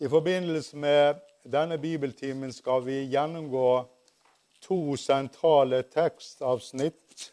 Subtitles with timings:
[0.00, 1.14] I forbindelse med
[1.52, 3.86] denne bibeltimen skal vi gjennomgå
[4.60, 7.30] to sentrale tekstavsnitt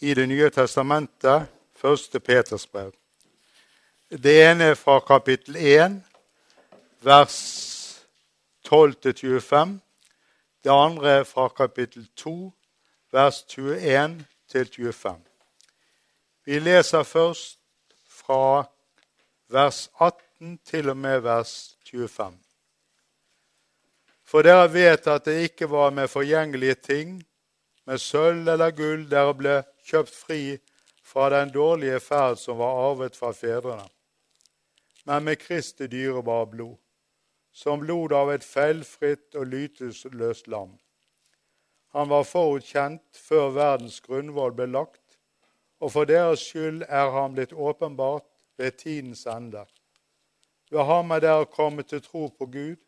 [0.00, 1.46] i Det nye testamentet,
[1.78, 2.90] første Peters brev.
[4.10, 6.02] Det ene er fra kapittel 1,
[7.00, 7.38] vers
[8.66, 9.78] 12-25.
[10.64, 12.52] Det andre er fra kapittel 2,
[13.12, 15.22] vers 21 25.
[16.44, 17.58] Vi leser først
[18.08, 18.64] fra
[19.48, 20.31] vers 18
[20.64, 22.34] til og med vers 25.
[24.26, 27.22] For dere vet at det ikke var med forgjengelige ting,
[27.86, 30.42] med sølv eller gull, dere ble kjøpt fri
[31.02, 33.86] fra den dårlige ferd som var arvet fra fedrene,
[35.06, 36.78] men med Kristi dyrebare blod,
[37.52, 40.72] som blod av et feilfritt og lytesløst lam.
[41.92, 45.18] Han var forutkjent før verdens grunnvoll ble lagt,
[45.82, 49.66] og for deres skyld er han blitt åpenbart ved tidens ende.
[50.72, 52.78] Ved ham er dere kommet til tro på Gud,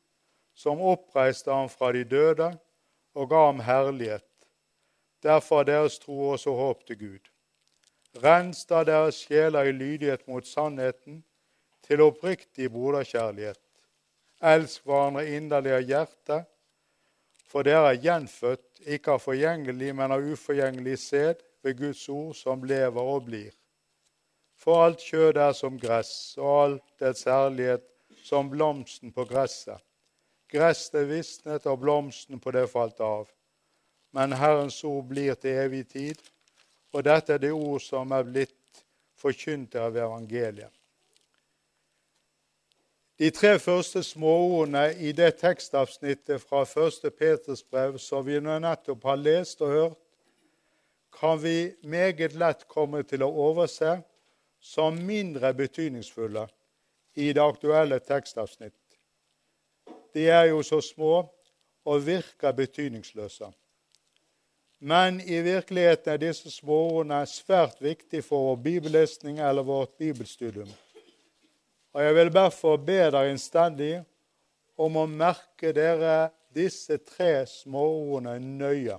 [0.57, 2.55] som oppreiste ham fra de døde
[3.15, 4.25] og ga ham herlighet.
[5.23, 7.31] Derfor er deres tro også håp til Gud.
[8.25, 11.25] Rens da deres sjeler i lydighet mot sannheten,
[11.85, 13.61] til oppriktig broderkjærlighet.
[14.41, 16.47] Elsk hverandre inderlig av hjertet,
[17.49, 22.65] for dere er gjenfødt, ikke av forgjengelig, men av uforgjengelig sæd, ved Guds ord, som
[22.65, 23.53] lever og blir.
[24.65, 27.85] For alt kjød er som gress, og alt dets herlighet
[28.25, 29.83] som blomsten på gresset.
[30.49, 33.27] Gresset visnet, og blomsten på det falt av.
[34.17, 36.23] Men Herrens ord blir til evig tid,
[36.95, 38.81] og dette er det ord som er blitt
[39.21, 40.73] forkynt av evangeliet.
[43.19, 47.13] De tre første småordene i det tekstavsnittet fra 1.
[47.15, 50.01] Peters brev som vi nå nettopp har lest og hørt,
[51.15, 54.01] kan vi meget lett komme til å overse
[54.65, 56.47] som mindre betydningsfulle
[57.15, 58.81] i det aktuelle tekstavsnitt.
[60.13, 61.19] De er jo så små
[61.85, 63.51] og virker betydningsløse.
[64.79, 70.73] Men i virkeligheten er disse småordene svært viktige for vår bibellesning eller vårt bibelstudium.
[71.93, 73.95] Og jeg vil derfor be dere innstendig
[74.81, 78.97] om å merke dere disse tre småordene nøye.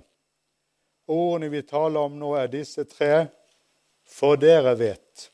[1.10, 3.26] Ordene vi taler om nå, er disse tre,
[4.06, 5.30] for dere vet.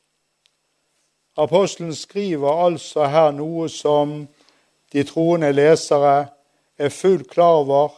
[1.37, 4.27] Apostelen skriver altså her noe som
[4.93, 6.27] de troende lesere
[6.77, 7.95] er fullt klar over.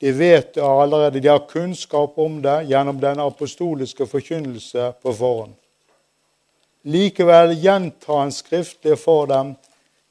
[0.00, 5.54] De vet det allerede, de har kunnskap om det gjennom den apostoliske forkynnelse på forhånd.
[6.84, 9.54] Likevel gjentar han skriftlig for dem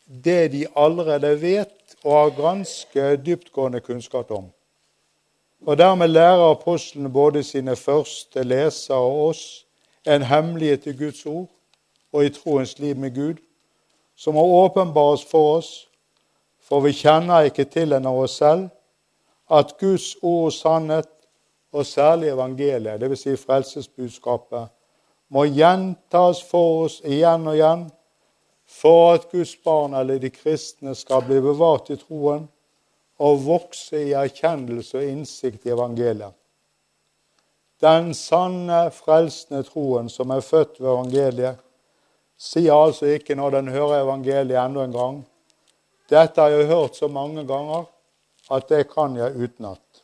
[0.05, 4.49] det de allerede vet og har ganske dyptgående kunnskap om.
[5.65, 9.65] Og Dermed lærer apostlene både sine første lesere og oss
[10.07, 11.49] en hemmelighet til Guds ord
[12.13, 13.37] og i troens liv med Gud,
[14.15, 15.69] som må åpenbares for oss,
[16.59, 18.67] for vi kjenner ikke til en av oss selv,
[19.49, 21.09] at Guds ord sannhet,
[21.71, 23.21] og særlig evangeliet, dvs.
[23.21, 24.71] Si frelsesbudskapet,
[25.29, 27.83] må gjentas for oss igjen og igjen
[28.69, 32.47] for at Guds barn eller de kristne skal bli bevart i troen
[33.19, 36.33] og vokse i erkjennelse og innsikt i evangeliet.
[37.81, 41.61] Den sanne, frelsende troen som er født ved evangeliet,
[42.39, 45.19] sier altså ikke når den hører evangeliet enda en gang
[46.09, 47.85] dette har jeg hørt så mange ganger
[48.49, 50.03] at det kan jeg utenat.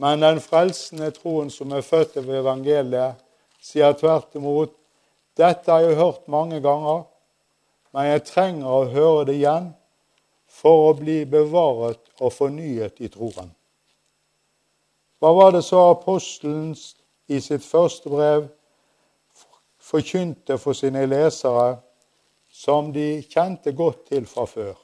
[0.00, 3.18] Men den frelsende troen som er født ved evangeliet,
[3.60, 4.72] sier tvert imot
[5.36, 7.04] dette har jeg hørt mange ganger,
[7.92, 9.68] men jeg trenger å høre det igjen
[10.48, 13.52] for å bli bevaret og fornyet i troen.
[15.18, 16.72] Hva var det så apostelen
[17.28, 18.48] i sitt første brev
[19.88, 21.78] forkynte for sine lesere,
[22.52, 24.76] som de kjente godt til fra før?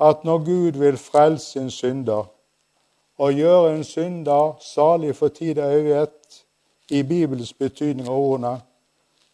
[0.00, 2.30] At når Gud vil frelse en synder
[3.20, 6.44] og gjøre en synder salig for tid og evighet,
[6.90, 8.54] i Bibelens betydning av ordene,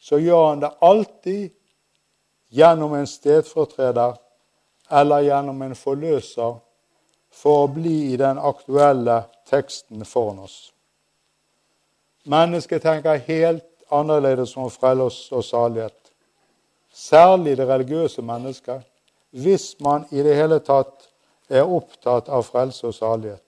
[0.00, 1.54] så gjør han det alltid
[2.52, 4.18] gjennom en stedfortreder
[4.92, 6.58] eller gjennom en forløser
[7.32, 10.58] for å bli i den aktuelle teksten foran oss.
[12.28, 16.12] Mennesket tenker helt annerledes som frelse og salighet.
[16.92, 18.82] Særlig det religiøse mennesket,
[19.30, 21.10] hvis man i det hele tatt
[21.48, 23.42] er opptatt av frelse og salighet.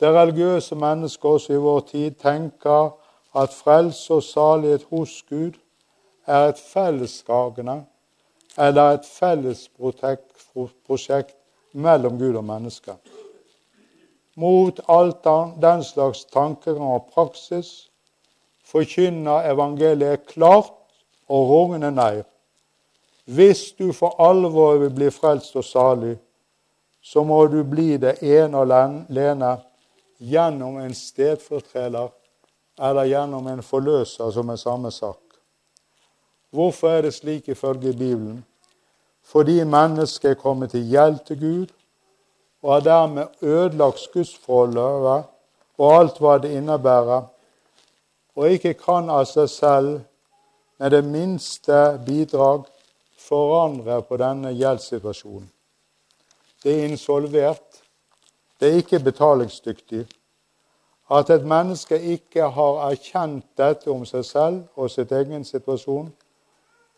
[0.00, 2.90] Det religiøse mennesket også i vår tid tenker
[3.36, 5.52] at frelse og salighet hos Gud
[6.26, 7.84] er et fellesskapende
[8.58, 11.36] eller et fellesprosjekt
[11.72, 12.96] mellom Gud og mennesket.
[14.36, 15.24] Mot alt
[15.62, 17.90] den slags tankegang og praksis
[18.66, 20.72] forkynner evangeliet klart
[21.28, 22.22] og rungende nei.
[23.26, 26.16] Hvis du for alvor vil bli frelst og salig,
[27.02, 29.56] så må du bli det ene og alene
[30.18, 32.10] gjennom en stedfortreder
[32.78, 35.20] eller gjennom en forløser, som er samme sak.
[36.50, 38.44] Hvorfor er det slik ifølge Bibelen?
[39.26, 41.72] Fordi mennesket er kommet til gjeld til Gud
[42.62, 45.24] og har dermed ødelagt gudsforholdet
[45.78, 47.26] og alt hva det innebærer,
[48.36, 49.92] og ikke kan av seg selv
[50.78, 52.66] med det minste bidrag
[53.18, 55.48] forandre på denne gjeldssituasjonen.
[56.62, 57.82] Det er insolvert.
[58.60, 60.06] Det er ikke betalingsdyktig.
[61.10, 66.08] At et menneske ikke har erkjent dette om seg selv og sitt egen situasjon,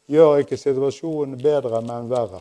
[0.08, 2.40] gjør ikke situasjonen bedre, men verre.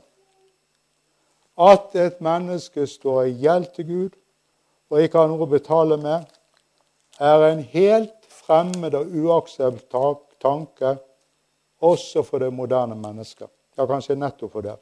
[1.57, 4.15] At et menneske står i gjeld til Gud
[4.89, 6.23] og ikke har noe å betale med,
[7.19, 8.16] er en helt
[8.47, 10.95] fremmed og uakseptabel tanke
[11.83, 13.49] også for det moderne mennesket.
[13.77, 14.77] Ja, kanskje nettopp for det.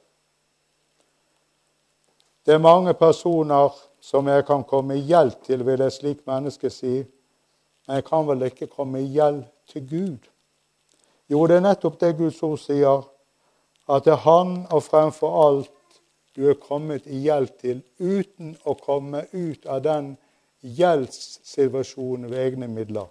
[2.45, 6.69] Det er mange personer som jeg kan komme i gjeld til, vil et slikt menneske
[6.69, 7.01] si.
[7.87, 10.29] Men jeg kan vel ikke komme i gjeld til Gud?
[11.29, 13.01] Jo, det er nettopp det Guds ord sier,
[13.89, 15.71] at det er Han og fremfor alt
[16.35, 20.13] du er kommet i gjeld til, uten å komme ut av den
[20.61, 23.07] gjeldssituasjonen ved egne midler.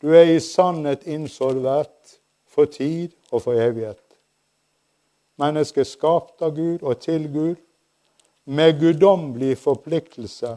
[0.00, 2.16] Du er i sannhet insolvert
[2.48, 4.00] for tid og for evighet.
[5.40, 7.56] Mennesket skapt av Gud og til Gud,
[8.44, 10.56] med guddommelig forpliktelse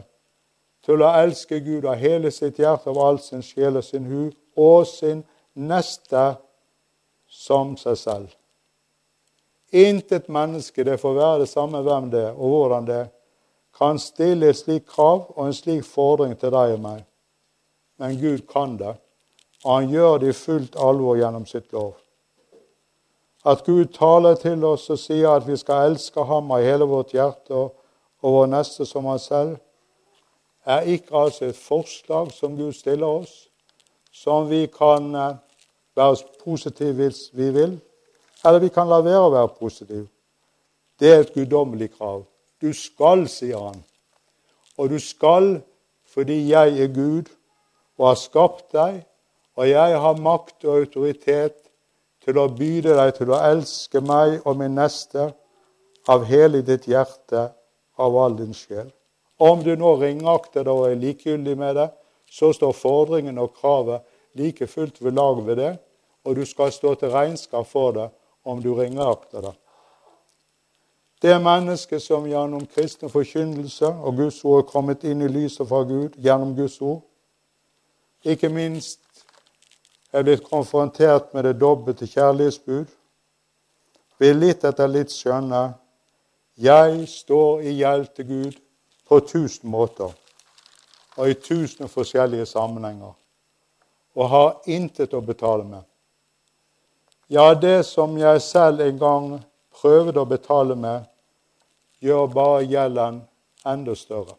[0.84, 4.30] til å elske Gud av hele sitt hjerte, av all sin sjel og sin hu,
[4.56, 5.22] og sin
[5.54, 6.24] neste
[7.28, 8.32] som seg selv.
[9.74, 13.08] Intet menneske, det får være det samme hvem det er og hvordan det er,
[13.74, 17.00] kan stille et slikt krav og en slik fordring til deg og meg.
[17.98, 18.94] Men Gud kan det,
[19.64, 21.94] og han gjør det i fullt alvor gjennom sitt lov.
[23.44, 27.12] At Gud taler til oss og sier at vi skal elske ham av hele vårt
[27.16, 27.72] hjerte og,
[28.24, 29.56] vår neste som han selv,
[30.64, 33.50] er ikke altså et forslag som Gud stiller oss,
[34.12, 35.36] som vi kan eh,
[35.96, 37.74] være positive hvis vi vil,
[38.44, 40.06] eller vi kan la være å være positive.
[41.00, 42.24] Det er et guddommelig krav.
[42.62, 43.82] Du skal, sier han.
[44.78, 45.58] Og du skal
[46.14, 47.28] fordi jeg er Gud
[47.98, 49.02] og har skapt deg,
[49.54, 51.58] og jeg har makt og autoritet
[52.24, 55.28] til å byde deg til å elske meg og min neste
[56.10, 57.50] av hele ditt hjerte,
[57.96, 58.88] av all din sjel.
[59.38, 61.88] Om du nå ringakter det og er likegyldig med det,
[62.30, 64.02] så står fordringen og kravet
[64.34, 65.74] like fullt ved lag ved det,
[66.24, 68.08] og du skal stå til regnskap for det
[68.44, 69.54] om du ringakter det.
[71.22, 75.84] Det mennesket som gjennom kristen forkynnelse og Guds ord er kommet inn i lyset fra
[75.88, 77.00] Gud gjennom Guds ord,
[78.24, 79.03] ikke minst
[80.14, 82.86] er blitt konfrontert med det dobbelte kjærlighetsbud,
[84.22, 85.64] vil litt etter litt skjønne
[86.54, 88.60] jeg står i gjeld til Gud
[89.08, 90.12] på tusen måter
[91.16, 93.14] og i tusen forskjellige sammenhenger
[94.14, 95.82] og har intet å betale med.
[97.26, 99.28] Ja, det som jeg selv en gang
[99.74, 101.08] prøvde å betale med,
[101.98, 103.22] gjør bare gjelden
[103.66, 104.36] enda større.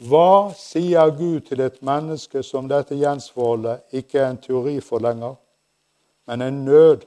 [0.00, 5.34] Hva sier Gud til et menneske som dette gjensforholdet ikke er en teori for lenger,
[6.24, 7.04] men en nød,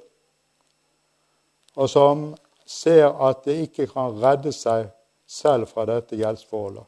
[1.74, 2.36] og som
[2.70, 4.92] ser at det ikke kan redde seg
[5.26, 6.86] selv fra dette gjeldsforholdet?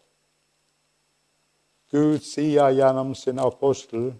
[1.89, 4.11] Gud sier gjennom sin apostel,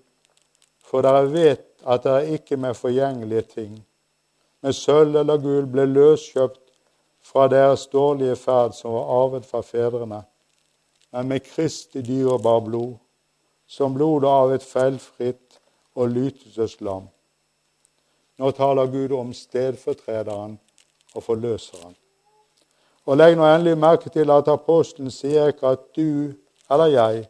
[0.82, 3.74] for dere vet at det er ikke med forgjengelige ting,
[4.66, 6.64] med sølv eller gull, ble løskjøpt
[7.22, 10.26] fra deres dårlige ferd som var arvet fra fedrene,
[11.16, 12.96] men med Kristi dyrebare blod,
[13.68, 15.60] som blodet av et feilfritt
[15.96, 17.06] og lytelseslam.
[17.06, 17.08] lam.
[18.38, 20.58] Nå taler Gud om stedfortrederen
[21.16, 21.96] og forløseren.
[23.06, 26.34] Og Legg nå endelig merke til at apostelen sier ikke at du
[26.70, 27.30] eller jeg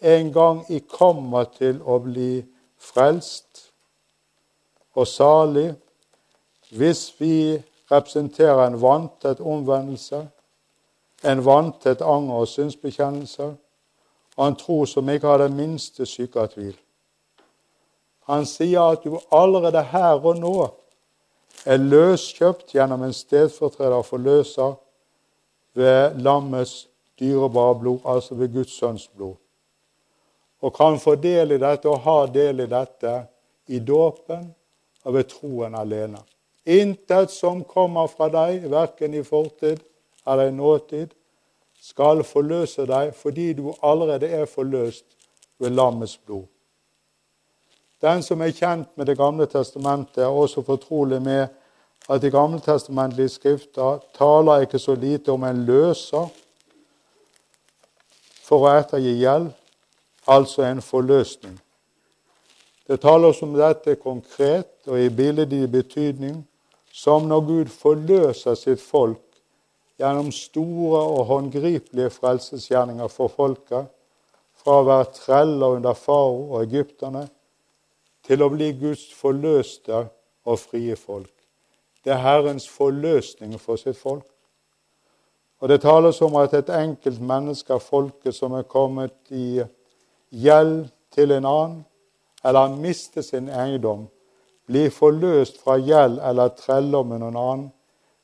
[0.00, 2.42] en gang i kommer til å bli
[2.82, 3.68] frelst
[4.94, 5.68] og salig
[6.74, 10.24] hvis vi representerer en vanntett omvendelse,
[11.24, 13.56] en vanntett anger- og synsbekjennelse,
[14.36, 16.74] og en tro som ikke har det minste skygge av tvil.
[18.28, 20.56] Han sier at du allerede her og nå
[21.66, 24.74] er løskjøpt gjennom en stedfortreder og forløser
[25.74, 26.88] ved lammets
[27.20, 29.36] dyrebare blod, altså ved Guds sønns blod.
[30.60, 33.14] Og kan få del i dette og ha del i dette
[33.68, 34.46] i dåpen
[35.04, 36.20] og ved troen alene.
[36.64, 39.82] Intet som kommer fra deg, verken i fortid
[40.26, 41.08] eller i nåtid,
[41.80, 45.04] skal forløse deg fordi du allerede er forløst
[45.60, 46.46] ved lammets blod.
[48.00, 51.46] Den som er kjent med Det gamle testamentet, er også fortrolig med
[52.08, 56.28] at de gammeltestamentlige skrifter taler ikke så lite om en løser
[58.44, 59.48] for å ettergi gjeld,
[60.28, 61.56] altså en forløsning.
[62.86, 66.42] Det tales om dette konkret og i billedlig betydning,
[66.92, 69.23] som når Gud forløser sitt folk
[69.98, 73.86] gjennom store og håndgripelige frelsesgjerninger for folket,
[74.64, 77.26] fra å være treller under farao og egypterne
[78.24, 80.06] til å bli Guds forløste
[80.44, 81.32] og frie folk.
[82.04, 84.26] Det er Herrens forløsning for sitt folk.
[85.60, 89.62] Og Det tales om at et enkelt menneske av folket som er kommet i
[90.30, 91.78] gjeld til en annen,
[92.44, 94.08] eller har mistet sin eiendom,
[94.66, 97.70] blir forløst fra gjeld eller trelldom med noen annen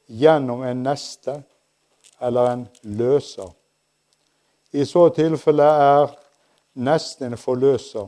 [0.08, 1.38] gjennom en neste
[2.20, 3.50] eller en løser.
[4.72, 6.12] I så tilfelle er
[6.74, 8.06] nesten en forløser.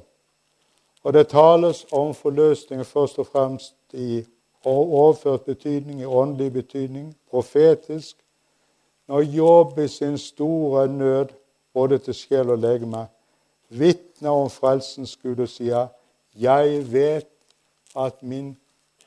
[1.03, 4.23] Og det tales om forløsning først og fremst i
[4.65, 8.17] overført betydning, i åndelig betydning, profetisk.
[9.09, 11.27] Når Jobb i sin store nød,
[11.75, 13.07] både til sjel og legeme,
[13.69, 15.89] vitner om frelsens Gud og sier
[16.35, 17.27] 'Jeg vet
[17.97, 18.57] at min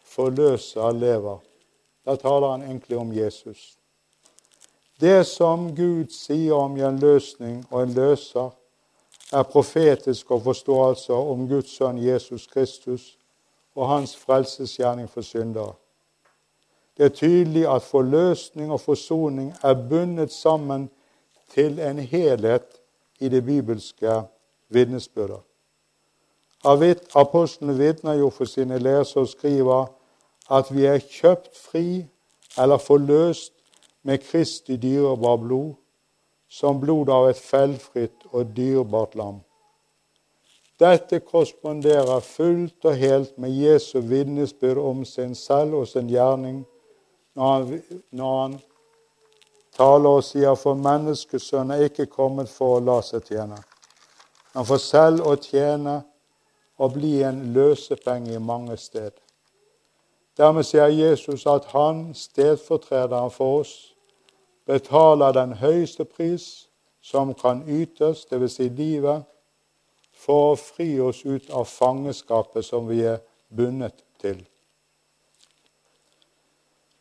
[0.03, 1.39] forløser lever'.
[2.05, 3.77] Da taler han egentlig om Jesus.
[5.01, 8.51] Det som Gud sier om en løsning og en løser,
[9.33, 13.15] er profetisk å forstå altså om Guds sønn Jesus Kristus
[13.75, 15.73] og hans frelsesgjerning for syndere.
[16.97, 20.87] Det er tydelig at forløsning og forsoning er bundet sammen
[21.51, 22.79] til en helhet
[23.19, 24.21] i det bibelske
[24.69, 25.41] vitnesbyrdet.
[27.15, 29.91] Apostlene vitner jo for sine lesere og skriver
[30.49, 32.05] at vi er kjøpt fri
[32.57, 33.54] eller forløst
[34.05, 35.73] med Kristi dyrebar blod,
[36.49, 39.39] som blod av et feilfritt og dyrebart lam.
[40.79, 46.65] Dette korresponderer fullt og helt med Jesu vitnesbyrd om sin selv og sin gjerning
[47.35, 47.81] når han,
[48.11, 48.57] når han
[49.75, 53.57] taler og sier for menneskesønnen er ikke kommet for å la seg tjene,
[54.53, 55.97] men for selv å tjene
[56.77, 59.17] og bli en løsepenge i mange steder.
[60.37, 63.94] Dermed sier Jesus at han, stedfortrederen for oss,
[64.65, 66.67] betaler den høyeste pris
[67.01, 68.57] som kan ytes, dvs.
[68.57, 69.23] Si livet,
[70.15, 73.21] for å fri oss ut av fangenskapet som vi er
[73.53, 74.39] bundet til.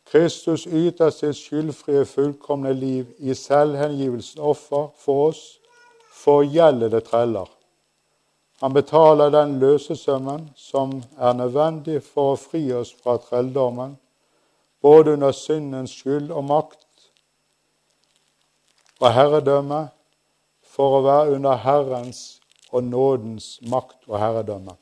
[0.05, 5.43] Kristus yter sitt skyldfrie, fullkomne liv i selvhengivelsen offer for oss
[6.13, 7.49] for gjeldede treller.
[8.61, 13.97] Han betaler den løsesømmen som er nødvendig for å fri oss fra trelldommen,
[14.81, 16.84] både under syndens skyld og makt
[18.99, 19.87] og herredømme,
[20.75, 24.75] for å være under Herrens og nådens makt og herredømme.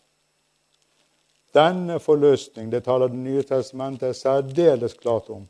[1.54, 5.48] Denne forløsning, det taler Det nye testamentet særdeles klart om,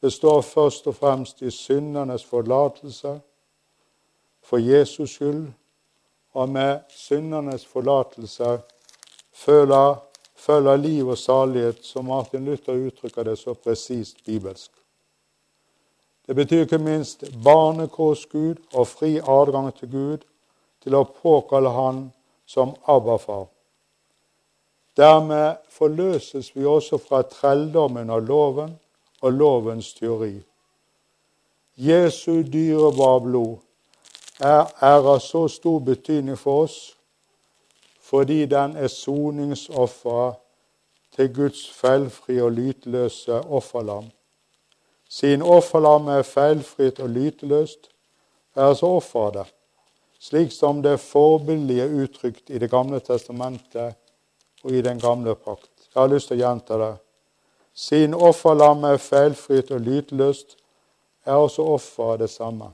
[0.00, 3.20] består først og fremst i syndernes forlatelse
[4.42, 5.46] for Jesus skyld,
[6.32, 8.58] og med syndernes forlatelse
[9.32, 9.94] følger,
[10.36, 14.79] følger liv og salighet, som Martin Luther uttrykker det så presist bibelsk.
[16.30, 20.18] Det betyr ikke minst barnekårsgud og fri adgang til Gud
[20.82, 21.96] til å påkalle Han
[22.46, 23.48] som Abba-far.
[24.94, 28.76] Dermed forløses vi også fra trelldommen av loven
[29.22, 30.36] og lovens teori.
[31.74, 33.58] Jesu dyrebare blod
[34.38, 36.78] er, er av så stor betydning for oss
[38.06, 40.38] fordi den er soningsofferet
[41.18, 44.06] til Guds feilfrie og lytløse offerlam.
[45.10, 47.90] Siden offerlammet er feilfritt og lyteløst,
[48.54, 49.48] er altså offeret det
[50.20, 53.94] slik som det forbildelige uttrykt i Det gamle testamentet
[54.62, 55.70] og i den gamle pakt.
[55.94, 56.94] Jeg har lyst til å gjenta det.
[57.74, 60.56] Siden offerlammet er feilfritt og lyteløst,
[61.24, 62.68] er også offeret det samme.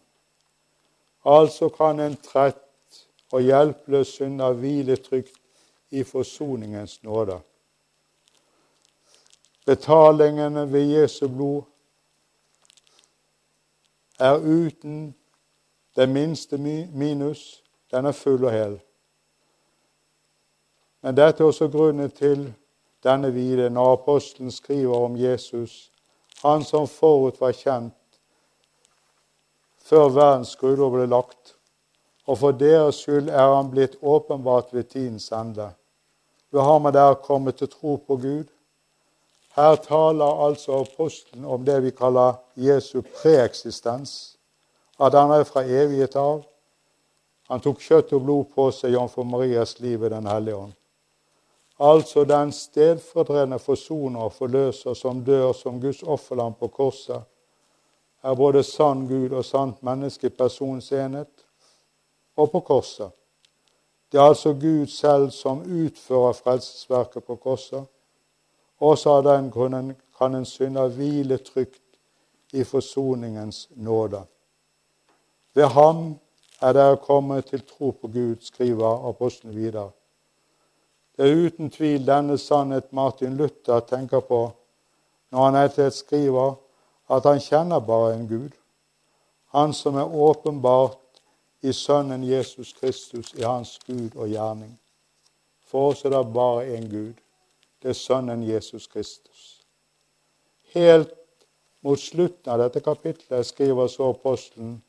[1.24, 2.62] Altså kan en trett
[3.32, 5.38] og hjelpeløs synder hvile trygt
[5.90, 7.38] i forsoningens nåde.
[9.66, 11.62] Betalingene ved Jesu blod
[14.20, 15.14] er uten
[15.96, 18.78] det minste minus, den er full og hel.
[21.02, 22.48] Men dette er også grunnen til
[23.04, 25.92] denne hvile når apostelen skriver om Jesus,
[26.42, 27.94] han som forut var kjent
[29.86, 31.54] før verdens grunnlov ble lagt.
[32.26, 35.70] Og for deres skyld er han blitt åpenbart ved tidens ende.
[36.52, 38.50] Du har med der kommet til tro på Gud.
[39.56, 44.36] Her taler altså apostelen om det vi kaller Jesu preeksistens
[45.00, 46.42] at han er fra evighet av.
[47.48, 50.72] Han tok kjøtt og blod på seg jomfru Marias liv i Den hellige ånd.
[51.78, 57.22] altså den stedfordrende forsoner og forløser som dør som Guds offerlam på korset,
[58.22, 61.44] er både sann Gud og sant menneske i persons enhet,
[62.36, 63.10] og på korset.
[64.12, 67.84] Det er altså Gud selv som utfører frelsesverket på korset.
[68.80, 71.82] Også av den grunnen kan en synder hvile trygt
[72.52, 74.22] i forsoningens nåde.
[75.54, 76.18] Ved ham
[76.60, 79.90] er dere kommet til tro på Gud, skriver apostelen videre.
[81.16, 84.50] Det er uten tvil denne sannhet Martin Luther tenker på
[85.30, 86.54] når han etter skriver
[87.10, 88.52] at han kjenner bare en Gud,
[89.52, 90.98] han som er åpenbart
[91.62, 94.78] i Sønnen Jesus Kristus, i hans Gud og gjerning.
[95.66, 97.14] For oss er det bare én Gud.
[97.82, 99.62] Det er Sønnen Jesus Kristus.
[100.74, 101.14] Helt
[101.80, 104.80] mot slutten av dette kapitlet skriver så apostelen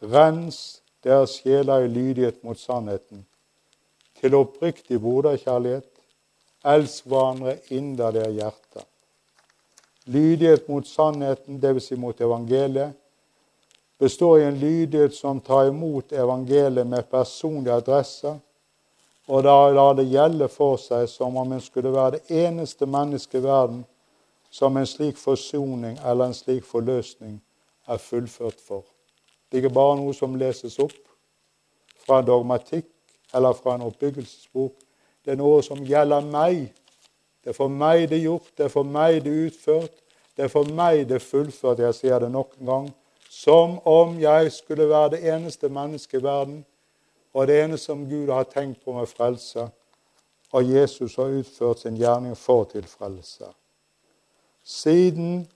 [0.00, 3.26] Rens deres sjeler i lydighet mot sannheten,
[4.20, 5.88] til oppriktig broderkjærlighet,
[6.64, 8.86] elsk hverandre inderlig av hjertet.
[10.10, 11.90] Lydighet mot sannheten, dvs.
[11.90, 12.96] Si mot evangeliet,
[14.00, 18.38] består i en lydighet som tar imot evangeliet med personlig adresse,
[19.30, 23.38] og da la det gjelde for seg som om en skulle være det eneste mennesket
[23.38, 23.84] i verden
[24.50, 27.36] som en slik forsoning eller en slik forløsning
[27.86, 28.82] er fullført for.
[29.46, 30.98] Det er ikke bare noe som leses opp
[32.02, 32.88] fra en dogmatikk
[33.34, 34.74] eller fra en oppbyggelsesbok.
[35.24, 36.72] Det er noe som gjelder meg.
[37.44, 39.94] Det er for meg det er gjort, det er for meg det er utført,
[40.36, 41.78] det er for meg det er fullført.
[41.78, 42.90] Jeg sier det nok en gang.
[43.30, 46.64] Som om jeg skulle være det eneste mennesket i verden,
[47.34, 49.68] og det eneste som Gud har tenkt på med frelse,
[50.52, 53.52] og Jesus har utført sin gjerning for tilfredsstillelse.
[54.64, 55.48] Siden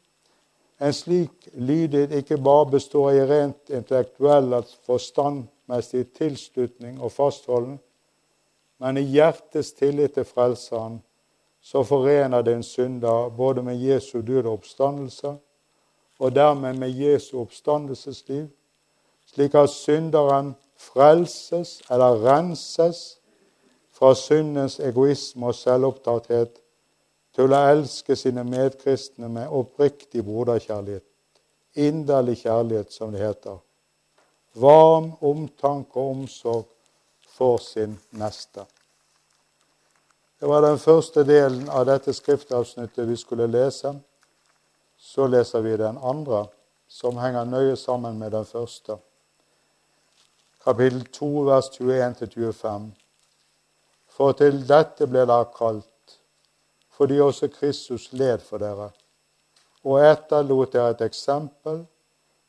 [0.81, 4.55] en slik lydighet ikke bare består i rent intellektuell
[4.87, 7.79] forstandmessig tilslutning og fastholden,
[8.79, 11.03] men i hjertets tillit til Frelseren,
[11.61, 15.37] så forener det en synder både med Jesu død og oppstandelse,
[16.19, 18.49] og dermed med Jesu oppstandelsesliv,
[19.27, 23.03] slik at synderen frelses eller renses
[23.95, 26.61] fra syndens egoisme og selvopptatthet
[27.35, 31.07] til å elske sine medkristne med oppriktig broderkjærlighet,
[31.75, 33.59] inderlig kjærlighet, som det heter,
[34.55, 36.71] varm omtanke og omsorg
[37.35, 38.67] for sin neste.
[40.41, 43.95] Det var den første delen av dette skriftavsnittet vi skulle lese.
[44.99, 46.45] Så leser vi den andre,
[46.89, 48.99] som henger nøye sammen med den første.
[50.65, 52.91] Kapittel 2, vers 21-25.
[54.09, 56.15] For til dette ble dere kalt
[56.95, 58.87] fordi også Kristus led for dere,
[59.85, 61.83] og etterlot dere et eksempel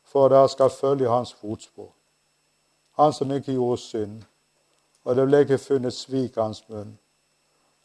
[0.06, 1.90] for dere skal følge hans fotspor.
[2.96, 4.22] Han som ikke gjorde synd,
[5.04, 6.96] og det ble ikke funnet svik av hans munn.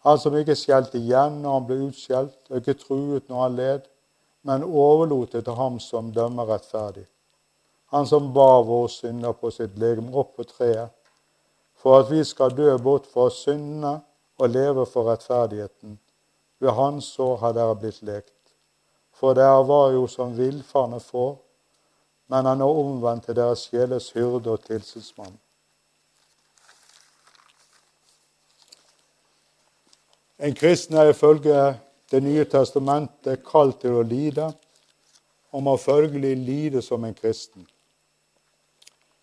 [0.07, 3.89] Han som ikke skjelte igjen når han ble utskjelt, og ikke truet når han led,
[4.47, 7.09] men overlot det til ham som dømmer rettferdig.
[7.91, 10.93] Han som bar våre synder på sitt legeme opp på treet,
[11.75, 13.97] for at vi skal dø bort fra syndene
[14.39, 15.97] og leve for rettferdigheten.
[16.61, 18.37] Ved hans sår har dere blitt lekt.
[19.17, 21.33] For dere var jo som villfarne får,
[22.31, 25.35] men han er omvendt til deres sjeles hyrde og tilsynsmann.
[30.39, 31.75] En kristen er ifølge
[32.11, 34.49] Det nye testamentet kalt til å lide,
[35.55, 37.63] og må følgelig lide som en kristen.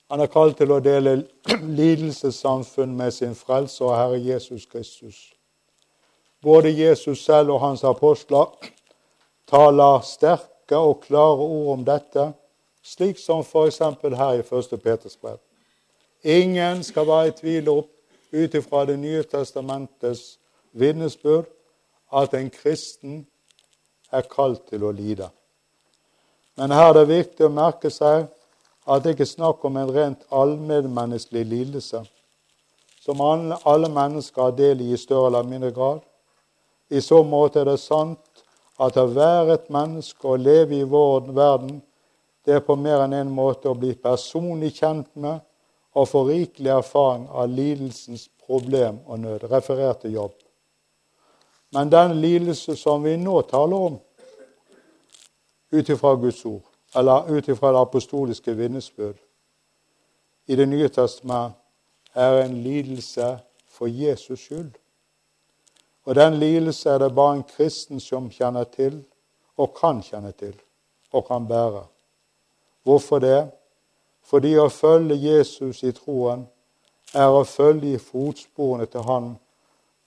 [0.08, 1.18] Han er kalt til å dele
[1.80, 5.18] lidelsessamfunn med sin frelser og Herre Jesus Kristus.
[6.40, 8.70] Både Jesus selv og hans apostler
[9.50, 12.30] taler sterke og klare ord om dette,
[12.82, 13.80] slik som f.eks.
[13.80, 14.80] her i 1.
[14.80, 15.36] Peters brev.
[16.24, 17.92] Ingen skal være i tvil opp
[18.32, 20.38] ut ifra Det nye testamentets
[20.72, 21.46] vitnesbyrd
[22.12, 23.26] at en kristen
[24.12, 25.28] er kalt til å lide.
[26.56, 28.26] Men her er det viktig å merke seg
[28.88, 32.02] at det ikke er snakk om en rent allmennmenneskelig lidelse,
[33.04, 36.00] som alle mennesker har del i i større eller mindre grad.
[36.90, 38.44] I så måte er det sant
[38.80, 41.80] at å være et menneske og leve i vår verden,
[42.44, 45.42] det er på mer enn en måte å bli personlig kjent med
[45.98, 49.44] og få rikelig erfaring av lidelsens problem og nød.
[49.50, 50.36] Referert til jobb.
[51.74, 53.98] Men den lidelse som vi nå taler om,
[55.72, 59.16] ut ifra Guds ord, eller ut ifra det apostoliske vitnesbyrd
[60.46, 61.56] i Det nye testamentet,
[62.14, 64.70] er en lidelse for Jesus skyld.
[66.04, 69.04] Og den lidelse er det bare en kristen som kjenner til,
[69.56, 70.54] og kan kjenne til,
[71.12, 71.84] og kan bære.
[72.82, 73.50] Hvorfor det?
[74.22, 76.46] Fordi å følge Jesus i troen
[77.14, 79.36] er å følge i fotsporene til Han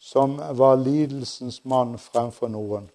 [0.02, 2.90] som var lidelsens mann fremfor noen.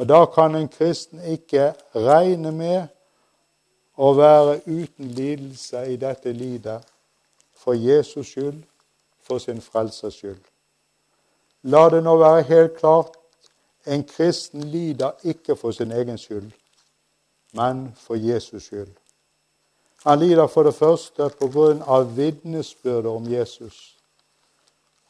[0.00, 2.86] Og da kan en kristen ikke regne med
[4.00, 6.86] å være uten lidelse i dette livet
[7.52, 8.62] for Jesus skyld,
[9.20, 10.40] for sin frelsers skyld.
[11.68, 13.20] La det nå være helt klart
[13.84, 16.48] en kristen lider ikke for sin egen skyld,
[17.52, 18.96] men for Jesus skyld.
[20.04, 23.98] Han lider for det første på grunn av vitnesbyrdet om Jesus.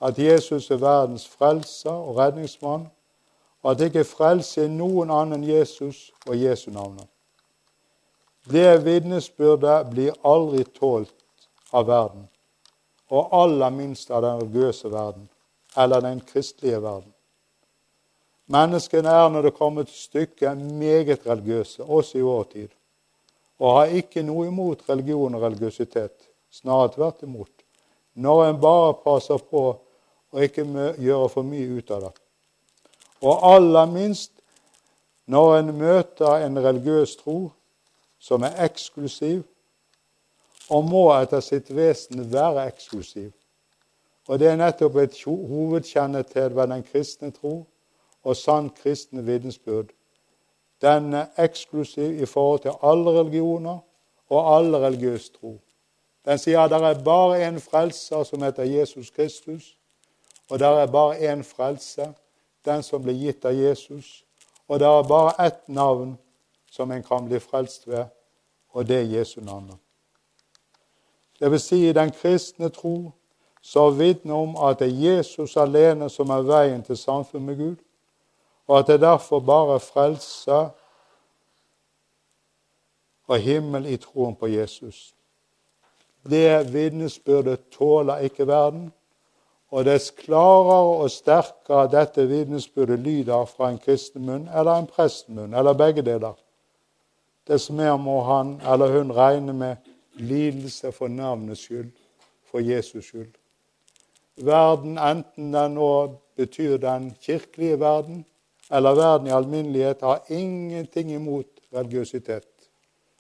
[0.02, 2.88] At Jesus er verdens frelser og redningsmann,
[3.64, 7.08] at ikke frelse er noen annen Jesus og Jesu navnet.
[8.48, 11.14] Det vitnesbyrdet blir aldri tålt
[11.76, 12.24] av verden,
[13.12, 15.28] og aller minst av den religiøse verden
[15.76, 17.12] eller den kristelige verden.
[18.50, 22.68] Menneskene er, når det kommer til stykket, meget religiøse, også i vår tid,
[23.60, 26.16] og har ikke noe imot religion og religiøsitet.
[26.50, 27.52] Snarere tvert imot.
[28.14, 29.62] Når en bare passer på
[30.32, 30.64] å ikke
[30.98, 32.14] gjøre for mye ut av det.
[33.20, 34.32] Og aller minst
[35.26, 37.50] når en møter en religiøs tro
[38.18, 39.42] som er eksklusiv,
[40.70, 43.30] og må etter sitt vesen være eksklusiv.
[44.28, 47.66] Og Det er nettopp et hovedkjennetegn ved den kristne tro
[48.22, 49.90] og sann kristne vitensbyrd.
[50.82, 53.78] Den er eksklusiv i forhold til alle religioner
[54.28, 55.58] og alle religiøs tro.
[56.24, 59.76] Den sier at det er bare én frelser som heter Jesus Kristus,
[60.50, 62.12] og det er bare én frelse,
[62.64, 64.24] den som ble gitt av Jesus.
[64.68, 66.18] Og det er bare ett navn
[66.70, 68.04] som en kan bli frelst ved,
[68.70, 69.72] og det er Jesu navn.
[71.40, 73.12] Det vil si i den kristne tro
[73.62, 77.76] så vitner om at det er Jesus alene som er veien til samfunn med Gud,
[78.66, 80.60] og at det derfor bare er frelse
[83.26, 85.14] og himmel i troen på Jesus.
[86.30, 88.92] Det vitnesbyrdet tåler ikke verden,
[89.70, 95.54] og dess klarere og sterkere dette vitnesbyrdet lyder fra en kristen munn eller en prestemunn,
[95.54, 96.34] eller begge deler,
[97.46, 101.92] dess mer må han eller hun regne med lidelse for navnets skyld,
[102.50, 103.30] for Jesus skyld
[104.44, 105.90] verden, enten den nå
[106.36, 108.24] betyr den kirkelige verden
[108.70, 112.46] eller verden i alminnelighet, har ingenting imot religiøsitet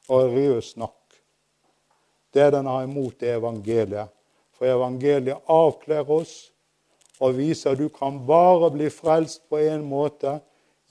[0.08, 0.96] og religiøs snakk.
[2.34, 4.08] Det den har imot, er evangeliet.
[4.60, 6.50] For evangeliet avkler oss
[7.16, 10.34] og viser at du kan bare bli frelst på én måte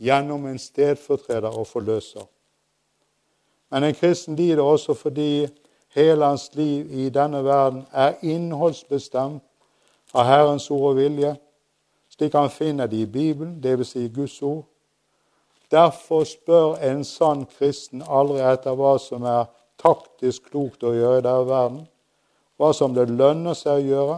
[0.02, 2.26] gjennom en stedfortreder og forløser.
[3.70, 5.46] Men en kristen lider også fordi
[5.94, 9.46] hele hans liv i denne verden er innholdsbestemt
[10.18, 11.36] av Herrens ord og vilje,
[12.10, 13.94] slik han finner det i Bibelen, dvs.
[13.94, 14.66] Si Guds ord.
[15.70, 19.46] Derfor spør en sann kristen aldri etter hva som er
[19.78, 21.84] taktisk klokt å gjøre i denne verden,
[22.60, 24.18] hva som det lønner seg å gjøre,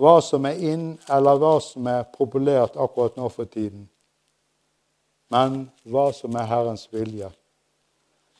[0.00, 3.86] hva som er inn, eller hva som er populært akkurat nå for tiden,
[5.32, 7.28] men hva som er Herrens vilje.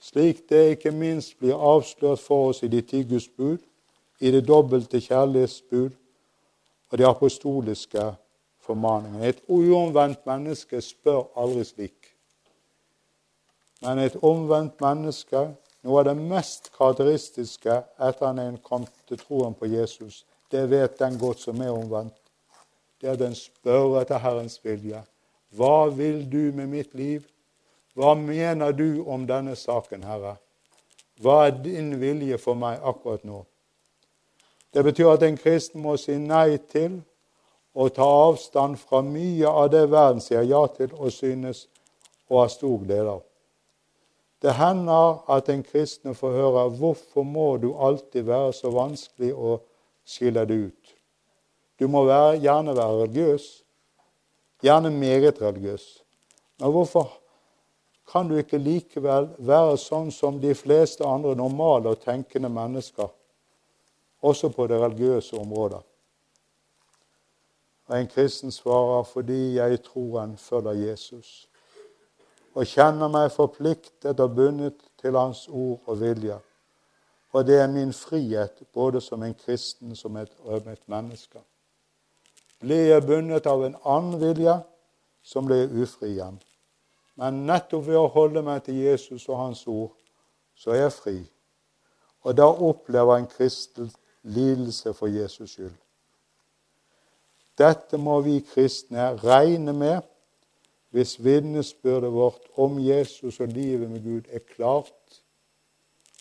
[0.00, 3.60] Slik det ikke minst blir avslørt for oss i de ti Guds bud,
[4.20, 5.92] i det dobbelte kjærlighetsbud
[6.90, 8.04] og de apostoliske
[8.64, 9.26] formaningene.
[9.28, 12.12] Et uomvendt menneske spør aldri slik.
[13.82, 15.50] Men et omvendt menneske,
[15.86, 20.98] noe av det mest karakteristiske etter at en kom til troen på Jesus, det vet
[20.98, 22.16] den godt som er omvendt.
[23.00, 25.02] Det er den spør etter Herrens vilje.
[25.54, 27.26] Hva vil du med mitt liv?
[27.94, 30.36] Hva mener du om denne saken, Herre?
[31.22, 33.44] Hva er din vilje for meg akkurat nå?
[34.74, 36.98] Det betyr at en kristen må si nei til
[37.76, 41.66] og ta avstand fra mye av det verden sier ja til og synes
[42.28, 43.25] og har stor glede av.
[44.42, 49.60] Det hender at en kristen får høre 'Hvorfor må du alltid være så vanskelig å
[50.04, 50.94] skille det ut?'
[51.80, 53.64] Du må være, gjerne være religiøs,
[54.62, 56.02] gjerne meget religiøs.
[56.58, 57.12] Men hvorfor
[58.12, 63.10] kan du ikke likevel være sånn som de fleste andre normale og tenkende mennesker
[64.22, 65.82] også på det religiøse området.
[67.86, 71.48] Og En kristen svarer fordi jeg i troen følger Jesus
[72.56, 76.38] og kjenner meg forpliktet og bundet til Hans ord og vilje.
[77.36, 81.42] Og det er min frihet både som en kristen som et, og menneske.
[82.60, 84.56] Blir jeg bundet av en annen vilje,
[85.22, 86.40] så blir jeg ufri igjen.
[87.20, 89.92] Men nettopp ved å holde meg til Jesus og Hans ord,
[90.56, 91.16] så er jeg fri.
[92.24, 93.92] Og da opplever en kristen
[94.22, 95.76] lidelse for Jesus skyld.
[97.56, 100.04] Dette må vi kristne regne med
[100.90, 105.22] hvis vitnesbyrdet vårt om Jesus og livet med Gud er klart,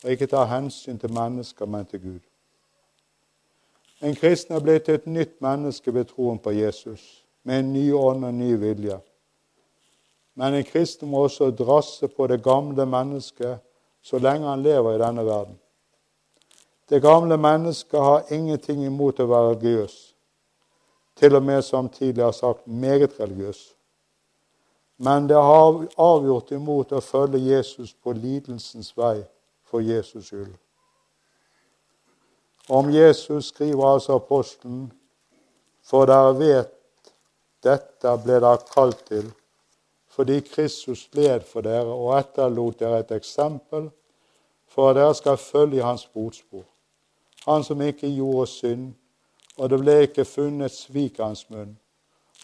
[0.03, 2.19] og ikke tar hensyn til mennesker, men til Gud.
[4.01, 8.25] En kristen er blitt et nytt menneske ved troen på Jesus, med en ny ånd
[8.25, 8.99] og en ny vilje.
[10.35, 13.59] Men en kristen må også drasse på det gamle mennesket
[14.05, 15.59] så lenge han lever i denne verden.
[16.89, 19.95] Det gamle mennesket har ingenting imot å være religiøs,
[21.15, 23.74] til og med som tidligere sagt meget religiøs.
[24.97, 29.25] Men det har avgjort imot å følge Jesus på lidelsens vei
[29.67, 30.53] for Jesus skyld.
[32.69, 34.87] Om Jesus skriver altså apostelen,
[35.85, 36.71] for dere vet
[37.65, 39.27] dette ble dere kalt til,
[40.09, 43.89] fordi Kristus led for dere og etterlot dere et eksempel
[44.71, 46.63] for at dere skal følge hans fotspor.
[47.45, 48.93] Han som ikke gjorde synd,
[49.57, 51.75] og det ble ikke funnet svik av hans munn.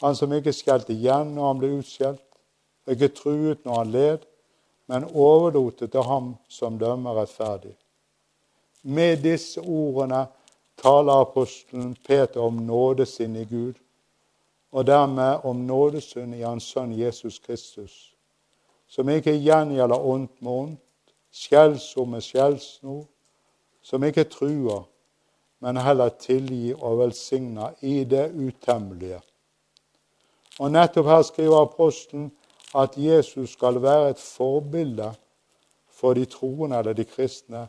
[0.02, 2.22] Han som ikke skjelte igjen når han ble utskjelt,
[2.92, 4.26] ikke truet når han led,
[4.92, 7.74] men overlot det til ham som dømmer rettferdig.
[8.84, 10.26] Med disse ordene
[10.82, 13.80] taler apostelen Peter om nådesinn i Gud
[14.72, 18.16] og dermed om nådesynd i Hans Sønn Jesus Kristus,
[18.88, 20.80] som ikke gjengjelder ondt med ondt,
[21.32, 23.06] skjellsord med skjellsnor,
[23.82, 24.84] som ikke truer,
[25.60, 29.22] men heller tilgi og velsigner i det utemmelige.
[30.60, 32.32] Og nettopp her skriver apostelen
[32.76, 35.14] at Jesus skal være et forbilde
[35.90, 37.68] for de troende eller de kristne,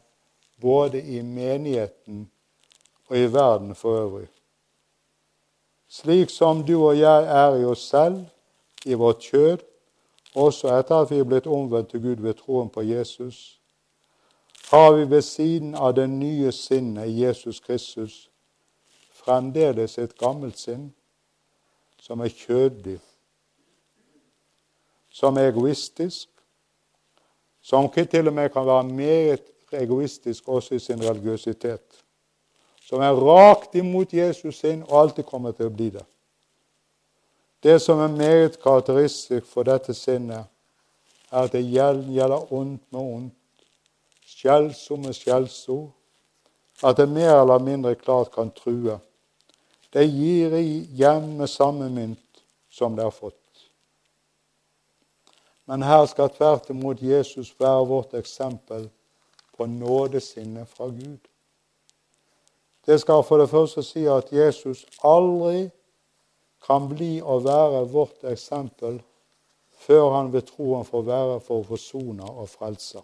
[0.61, 2.31] både i menigheten
[3.09, 4.29] og i verden for øvrig.
[5.89, 8.25] Slik som du og jeg er i oss selv,
[8.85, 9.59] i vårt kjød,
[10.35, 13.61] også etter at vi er blitt omvendt til Gud ved troen på Jesus,
[14.71, 18.31] har vi ved siden av det nye sinnet i Jesus Kristus
[19.13, 20.89] fremdeles et gammelt sinn
[22.01, 22.99] som er kjødelig,
[25.13, 26.29] som er egoistisk,
[27.63, 32.03] som til og med kan være meget egoistisk også i sin religiøsitet
[32.93, 36.03] som er rakt imot Jesus sin og alltid kommer til å bli det.
[37.65, 40.45] Det som er meget karakteristisk for dette sinnet,
[41.33, 43.35] er at det gjelder ondt med ondt,
[44.29, 45.89] skjellsord med skjellsord,
[46.85, 48.99] at det mer eller mindre klart kan true.
[49.93, 53.42] Det gir igjen med samme mynt som det har fått.
[55.67, 58.89] Men her skal tvert imot Jesus være vårt eksempel
[59.57, 61.21] på nådesinnet fra Gud.
[62.87, 65.71] Det skal for det første si at Jesus aldri
[66.67, 68.99] kan bli å være vårt eksempel
[69.83, 73.03] før han ved troen får være for forsoner og frelser.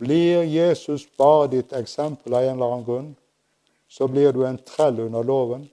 [0.00, 3.14] Blir Jesus bare ditt eksempel av en eller annen grunn,
[3.88, 5.64] så blir du en trell under loven,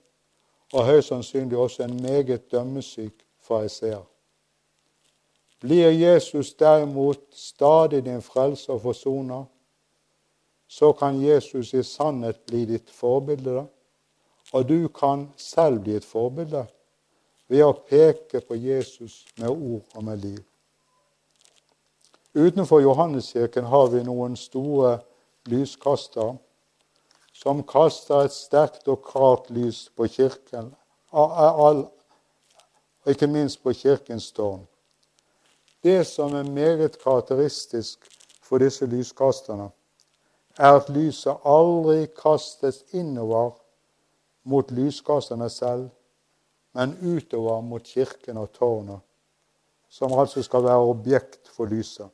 [0.74, 4.04] og høyst sannsynlig også en meget dømmesyk fariseer.
[5.64, 9.46] Blir Jesus derimot stadig din frelser og forsoner,
[10.68, 13.64] så kan Jesus i sannhet bli ditt forbilde.
[14.54, 16.66] Og du kan selv bli et forbilde
[17.48, 20.42] ved å peke på Jesus med ord og med liv.
[22.36, 24.98] Utenfor Johanneskirken har vi noen store
[25.48, 26.36] lyskastere
[27.34, 30.74] som kaster et sterkt og klart lys på kirken,
[31.12, 31.88] og
[33.08, 34.68] ikke minst på kirkens tårn.
[35.84, 38.08] Det som er meget karakteristisk
[38.42, 39.70] for disse lyskasterne,
[40.58, 43.52] er at lyset aldri kastes innover
[44.44, 45.90] mot lyskasterne selv,
[46.74, 49.00] men utover mot kirken og tårnet,
[49.90, 52.08] som altså skal være objekt for lyset.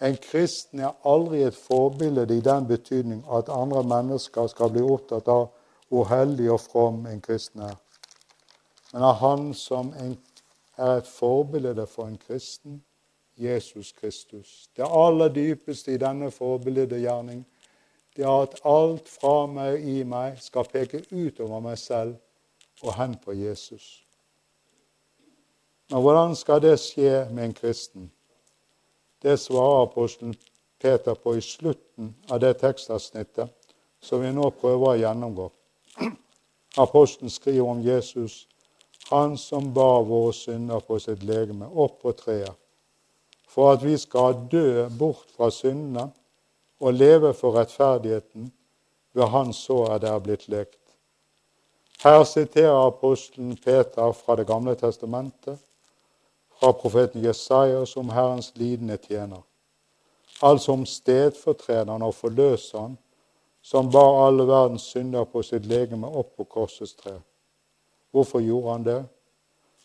[0.00, 5.28] En kristen er aldri et forbilde i den betydning at andre mennesker skal bli opptatt
[5.28, 5.50] av
[5.90, 7.76] hvor hellig og from en kristen er,
[8.92, 9.92] men av han som
[10.80, 12.80] er et forbilde for en kristen,
[13.36, 14.68] Jesus Kristus.
[14.76, 17.44] Det aller dypeste i denne forbildegjerning
[18.16, 22.16] det er at alt fra meg i meg skal peke utover meg selv
[22.82, 24.02] og hen på Jesus.
[25.90, 28.10] Men hvordan skal det skje med en kristen?
[29.22, 30.34] Det svarer apostelen
[30.80, 33.48] Peter på i slutten av det tekstavsnittet
[34.00, 35.50] som vi nå prøver å gjennomgå.
[36.80, 38.46] Apostelen skriver om Jesus,
[39.10, 42.56] han som bar våre synder på sitt legeme opp på treet
[43.50, 46.10] for at vi skal dø bort fra syndene
[46.80, 48.52] og leve for rettferdigheten
[49.12, 50.78] ved Han så er der blitt lekt.
[52.02, 55.58] Her siterer apostelen Peter fra Det gamle testamentet,
[56.60, 59.42] fra profeten Jesajas om Herrens lidende tjener,
[60.42, 62.98] altså om stedfortrederen og forløseren
[63.62, 67.18] som bar alle verdens synder på sitt legeme opp på korsets tre.
[68.10, 69.00] Hvorfor gjorde han det?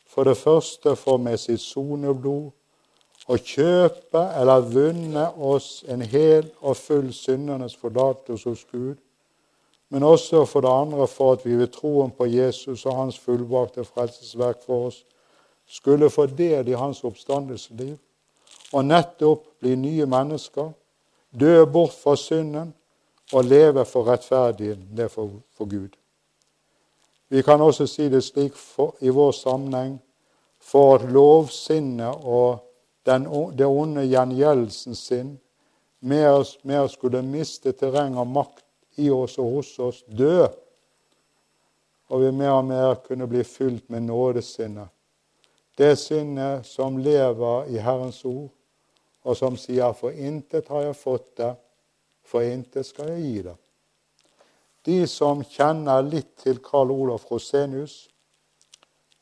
[0.08, 2.52] For det første for med sitt soneblod
[3.28, 8.96] å kjøpe eller vunne oss en hel og full syndernes forlatelse hos Gud,
[9.90, 13.86] men også for det andre for at vi ved troen på Jesus og hans fullbrakte
[13.86, 15.04] frelsesverk for oss
[15.68, 17.98] skulle få del i hans oppstandelsesliv
[18.74, 20.72] og nettopp bli nye mennesker,
[21.32, 22.74] dø bort fra synden
[23.34, 25.94] og leve for rettferdighet for, for Gud.
[27.30, 29.98] Vi kan også si det slik for, i vår sammenheng
[30.62, 32.62] for at lovsinnet og
[33.06, 33.26] den,
[33.58, 35.36] det onde gjengjeldelsen sin
[36.00, 38.66] mer, mer skulle miste terreng og makt
[39.02, 40.46] i oss og hos oss, dø,
[42.10, 44.88] og vi mer og mer kunne bli fylt med nådesinnet.
[45.78, 48.50] Det sinnet som lever i Herrens ord,
[49.26, 51.56] og som sier 'for intet har jeg fått det,
[52.24, 53.65] for intet skal jeg gi det'.
[54.86, 58.06] De som kjenner litt til Karl Olof Rosenius,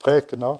[0.04, 0.60] prekener,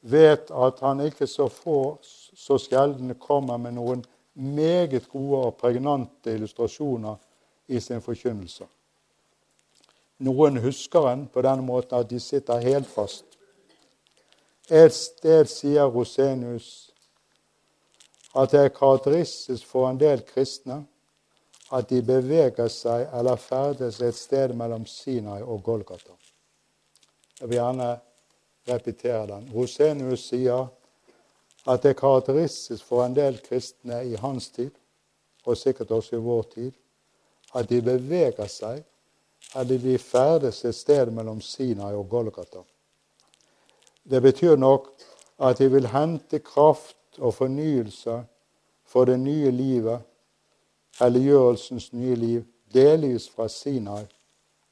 [0.00, 4.04] vet at han ikke så få så sjelden kommer med noen
[4.38, 7.18] meget gode og pregnante illustrasjoner
[7.68, 8.64] i sin forkynnelse.
[10.18, 13.24] Noen husker en på den måten at de sitter helt fast.
[14.70, 16.90] Et sted sier Rosenius
[18.36, 20.82] at det er karakteristisk for en del kristne
[21.72, 26.14] at de beveger seg eller ferdes et sted mellom Sinai og Golgata.
[27.40, 27.90] Jeg vil gjerne
[28.68, 29.48] repetere den.
[29.54, 30.68] Rosenius sier
[31.68, 34.72] at det er karakteristisk for en del kristne i hans tid,
[35.44, 36.72] og sikkert også i vår tid,
[37.54, 38.82] at de beveger seg,
[39.56, 42.64] eller de ferdes et sted mellom Sinai og Golgata.
[44.08, 44.90] Det betyr nok
[45.38, 48.22] at de vil hente kraft og fornyelse
[48.88, 50.00] for det nye livet,
[50.98, 54.04] helliggjørelsens nye liv, delvis fra Sinai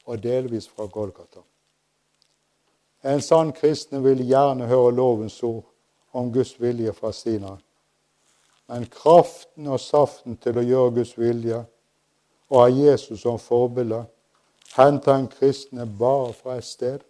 [0.06, 1.42] og delvis fra Golgata.
[3.06, 5.64] En sann kristen vil gjerne høre lovens ord
[6.16, 7.56] om Guds vilje fra Sinai.
[8.66, 11.62] Men kraften og saften til å gjøre Guds vilje
[12.50, 14.04] og ha Jesus som forbilde,
[14.74, 17.00] henter en kristne bare fra et sted,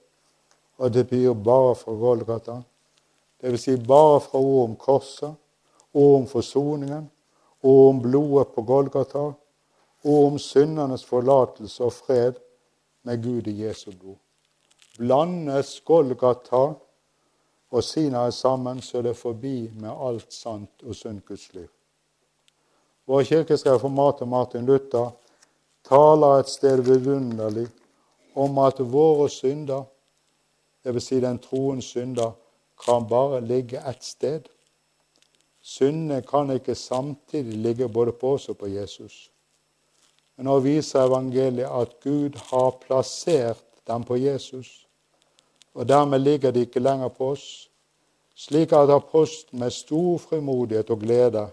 [0.76, 2.60] og det blir bare fra Golgata.
[3.40, 3.62] Dvs.
[3.62, 5.32] Si bare fra ord om korset,
[5.92, 7.08] ord om forsoningen,
[7.62, 9.32] ord om blodet på Golgata,
[10.06, 12.32] og om syndernes forlatelse og fred
[13.02, 14.16] med Gud i Jesu blod.
[14.98, 16.66] Blandes Golgata
[17.70, 21.68] og Sinai sammen, så det er forbi med alt sant og sunt Guds liv.
[23.06, 25.10] Vår kirkes reformator Martin Luther
[25.86, 27.68] taler et sted vidunderlig
[28.34, 29.84] om at våre synder,
[30.84, 31.04] dvs.
[31.04, 32.32] Si den troens synder,
[32.84, 34.48] kan bare ligge ett sted.
[35.66, 39.32] Syndene kan ikke samtidig ligge både på oss og på Jesus.
[40.36, 44.86] Men nå viser evangeliet at Gud har plassert dem på Jesus,
[45.74, 47.66] og dermed ligger de ikke lenger på oss,
[48.36, 51.48] slik at apostelen med stor frimodighet og glede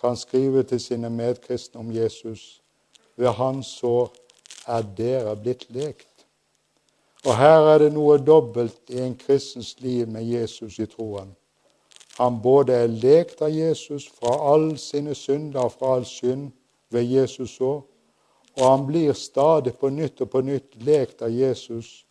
[0.00, 2.62] kan skrive til sine medkristne om Jesus
[3.16, 4.12] ved hans sår
[4.66, 6.26] er dere blitt lekt.
[7.24, 11.34] Og her er det noe dobbelt i en kristens liv med Jesus i troen.
[12.18, 16.52] Han både er lekt av Jesus fra all sine synder og fra all synd
[16.94, 17.82] ved Jesus òg,
[18.54, 22.04] og han blir stadig på nytt og på nytt lekt av Jesus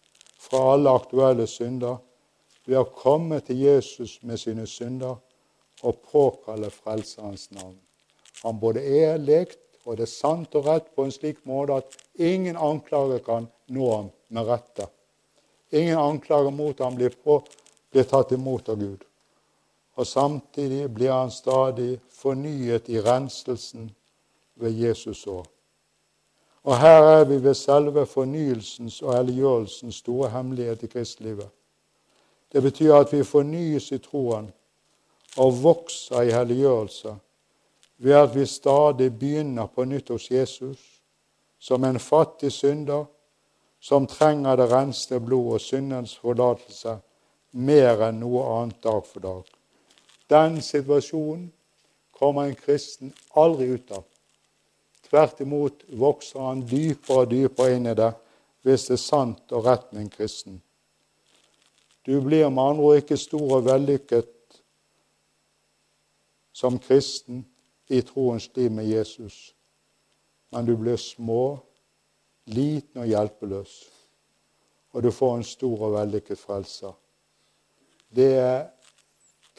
[0.43, 2.01] fra alle aktuelle synder
[2.67, 5.15] ved å komme til Jesus med sine synder
[5.83, 7.77] og påkalle Frelserens navn.
[8.43, 11.97] Han både er lekt og det er sant og rett på en slik måte at
[12.15, 14.87] ingen anklager kan nå ham med rette.
[15.73, 17.41] Ingen anklager mot ham blir, på,
[17.91, 19.03] blir tatt imot av Gud.
[19.95, 23.91] Og samtidig blir han stadig fornyet i renselsen
[24.55, 25.45] ved Jesus år.
[26.63, 31.49] Og her er vi ved selve fornyelsens og helliggjørelsens store hemmelighet i kristelivet.
[32.51, 34.51] Det betyr at vi fornyes i troen
[35.37, 37.15] og vokser i helliggjørelse
[37.97, 40.79] ved at vi stadig begynner på nytt hos Jesus,
[41.59, 43.05] som en fattig synder
[43.79, 46.97] som trenger det renste blod og syndens forlatelse
[47.51, 49.43] mer enn noe annet dag for dag.
[50.29, 51.51] Den situasjonen
[52.11, 54.03] kommer en kristen aldri ut av.
[55.09, 58.13] Tvert imot vokser han dypere og dypere inn i det
[58.63, 60.61] hvis det er sant og rett med en kristen.
[62.05, 64.31] Du blir med andre ord ikke stor og vellykket
[66.53, 67.43] som kristen
[67.91, 69.53] i troens liv med Jesus,
[70.51, 71.57] men du blir små,
[72.45, 73.73] liten og hjelpeløs,
[74.93, 76.93] og du får en stor og vellykket frelser.
[78.13, 78.59] Det er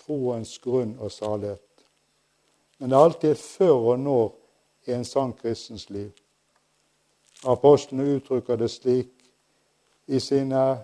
[0.04, 1.86] troens grunn og salighet.
[2.78, 4.32] Men det er alltid før og når
[4.86, 6.10] i en sann kristens liv.
[7.44, 9.10] Apostlene uttrykker det slik
[10.18, 10.78] sine,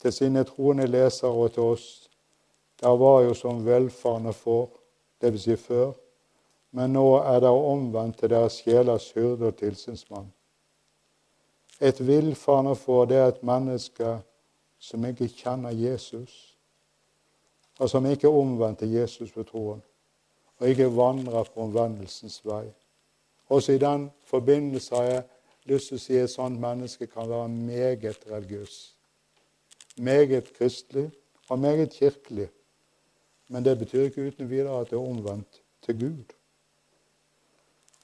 [0.00, 2.10] til sine troende lesere og til oss.
[2.80, 4.68] Der var jo som velfarne får
[5.20, 5.42] dvs.
[5.42, 5.92] Si før,
[6.70, 10.30] men nå er dere omvendt til deres sjelers hyrde og tilsynsmann.
[11.80, 14.18] Et villfarne får det er et menneske
[14.78, 16.49] som ikke kjenner Jesus,
[17.80, 19.82] og som ikke omvendt til Jesus ved troen,
[20.58, 22.66] og ikke vandrer på omvendelsens vei.
[23.48, 25.22] Også i den forbindelse har jeg
[25.64, 28.74] lyst til å si at et sånt menneske kan være meget religiøs.
[29.96, 31.08] Meget kristelig
[31.48, 32.48] og meget kirkelig.
[33.48, 36.36] Men det betyr ikke uten videre at det er omvendt til Gud.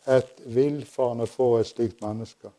[0.08, 2.50] Et villfarende får et slikt menneske.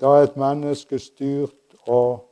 [0.00, 2.26] Da er et menneske styrt og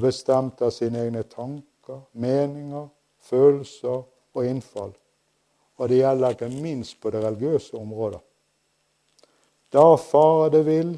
[0.00, 2.88] bestemt av sine egne tanker, meninger,
[3.24, 4.04] følelser
[4.34, 4.92] og innfall.
[5.76, 8.20] Og det gjelder ikke minst på det religiøse området.
[9.74, 10.92] Da farer det vill,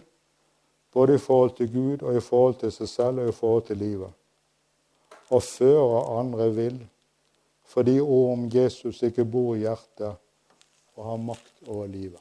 [0.92, 3.80] både i forhold til Gud og i forhold til seg selv og i forhold til
[3.80, 4.12] livet.
[5.30, 6.78] Og fører andre vill,
[7.64, 10.16] fordi ord om Jesus ikke bor i hjertet
[10.96, 12.20] og har makt over livet.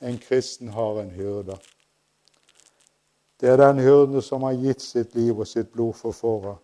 [0.00, 1.58] En kristen har en hyrde.
[3.40, 6.56] Det er den hyrden som har gitt sitt liv og sitt blod for fåret,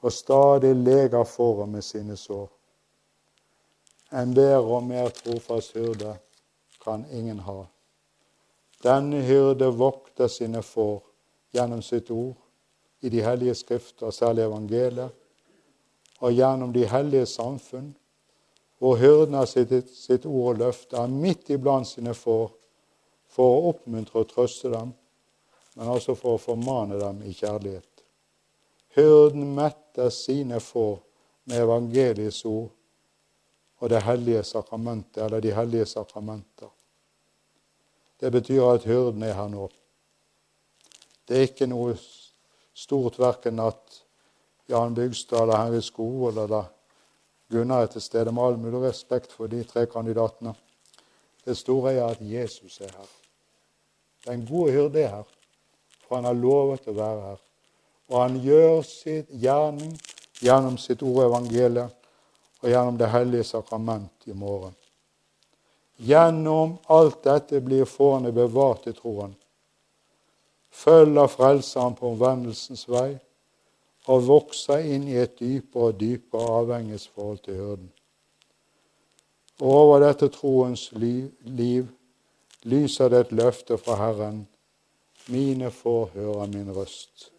[0.00, 2.48] og stadig leger fåret med sine sår.
[4.12, 6.16] En bedre og mer trofast hyrde
[6.84, 7.64] kan ingen ha.
[8.84, 11.00] Denne hyrde vokter sine får
[11.56, 12.36] gjennom sitt ord,
[13.00, 15.10] i de hellige skrifter, særlig evangeliet,
[16.20, 17.90] og gjennom de hellige samfunn,
[18.78, 22.50] hvor hyrden har sitt, sitt ord og løfte er midt iblant sine får
[23.32, 24.92] for å oppmuntre og trøste dem,
[25.76, 28.04] men også for å formane dem i kjærlighet.
[28.96, 29.52] Hyrden
[29.96, 30.98] metter sine få
[31.44, 32.70] med evangeliets ord
[33.78, 36.68] og det hellige sakramentet, eller de hellige sakramenter.
[38.20, 39.68] Det betyr at hyrden er her nå.
[41.28, 41.96] Det er ikke noe
[42.74, 44.02] stort verken at
[44.68, 46.64] Jan Bygstad eller Henry Skovold eller
[47.50, 50.54] Gunnar er til stede, med all mulig respekt for de tre kandidatene.
[51.44, 53.10] Det store er at Jesus er her.
[54.26, 55.28] Den gode hyrde er her,
[56.08, 57.45] for han har lovet å være her.
[58.08, 59.94] Og han gjør sitt gjerning
[60.40, 61.94] gjennom sitt ord evangeliet
[62.62, 64.74] og gjennom Det hellige sakrament i morgen.
[65.96, 69.34] Gjennom alt dette blir fårene bevart i troen,
[70.70, 73.16] følger Frelseren på omvendelsens vei
[74.06, 77.88] og vokser inn i et dypere og dypere avhengighetsforhold til hyrden.
[79.60, 81.88] Og over dette troens liv, liv
[82.68, 84.44] lyser det et løfte fra Herren.
[85.32, 87.30] Mine får høre min røst.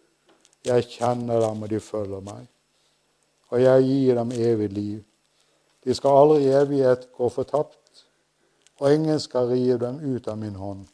[0.66, 2.46] Jeg kjenner dem, og de følger meg.
[3.48, 5.02] Og jeg gir dem evig liv.
[5.84, 7.78] De skal aldri i evighet gå fortapt
[8.78, 10.86] og ingen skal rive dem ut av min hånd.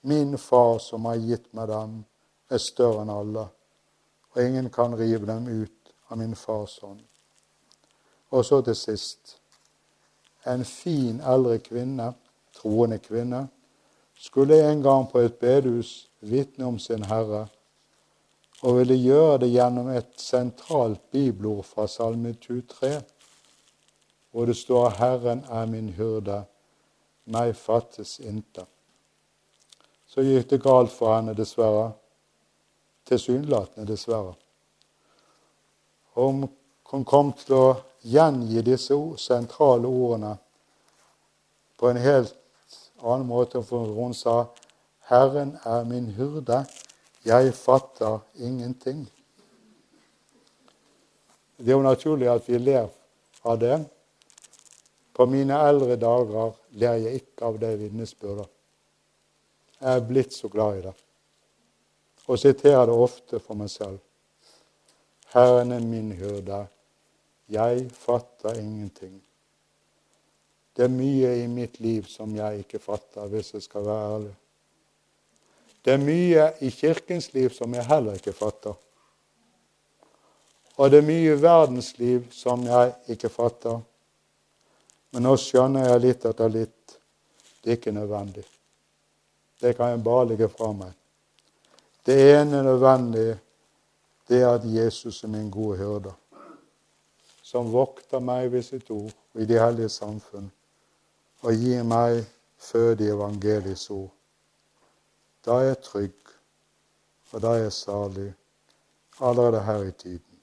[0.00, 2.04] Min far som har gitt meg dem,
[2.50, 3.48] er større enn alle,
[4.32, 7.00] og ingen kan rive dem ut av min fars hånd.
[8.30, 9.36] Og så til sist.
[10.46, 12.12] En fin eldre kvinne,
[12.56, 13.46] troende kvinne,
[14.18, 17.46] skulle en gang på et bedehus vitne om sin Herre,
[18.62, 23.02] og ville gjøre det gjennom et sentralt bibelord fra Salme 23,
[24.30, 26.44] hvor det står 'Herren er min hyrde'
[27.24, 28.66] meg fattes intet.
[30.08, 31.92] Så gikk det galt for henne, dessverre.
[33.04, 34.34] Tilsynelatende, dessverre.
[36.14, 36.48] Om
[36.90, 40.36] hun kom til å gjengi disse sentrale ordene
[41.78, 42.34] på en helt
[43.02, 44.46] annen måte, for hun sa
[45.08, 46.64] 'Herren er min hyrde,
[47.24, 49.06] jeg fatter ingenting'.
[51.56, 52.88] Det er jo naturlig at vi ler
[53.42, 53.84] av det.
[55.12, 58.46] På mine eldre dager ler jeg ikke av det vitnesbyrdet.
[59.80, 60.94] Jeg er blitt så glad i det,
[62.26, 63.98] og siterer det ofte for meg selv.
[65.34, 66.66] Herren er min hyrde,
[67.48, 69.18] jeg fatter ingenting.
[70.76, 74.34] Det er mye i mitt liv som jeg ikke fatter, hvis jeg skal være ærlig.
[75.84, 78.74] Det er mye i Kirkens liv som jeg heller ikke fatter.
[80.78, 83.80] Og det er mye i verdens liv som jeg ikke fatter.
[85.12, 86.74] Men nå skjønner jeg litt etter litt
[87.64, 88.44] det er ikke nødvendig.
[89.60, 90.92] Det kan jeg bare legge fra meg.
[92.06, 93.38] Det ene nødvendige,
[94.28, 96.12] det er at Jesus er min gode hyrde,
[97.42, 100.50] som vokter meg ved sitt ord og i de hellige samfunn,
[101.42, 102.24] og gir meg
[102.58, 104.17] føde i ord.
[105.44, 106.34] Da er jeg trygg,
[107.32, 108.28] og da er jeg salig,
[109.20, 110.42] allerede her i tiden.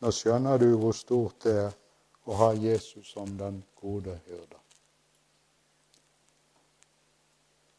[0.00, 1.74] Nå skjønner du hvor stort det er
[2.26, 4.60] å ha Jesus som den gode hyrde.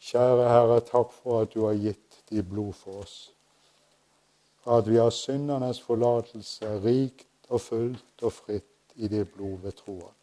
[0.08, 3.18] Kjære Herre, takk for at du har gitt ditt blod for oss.
[4.68, 10.17] At vi har syndernes forlatelse rikt og fullt og fritt i ditt blod ved troen.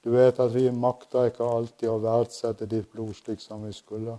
[0.00, 4.16] Du vet at vi makter ikke alltid å verdsette ditt blod slik som vi skulle.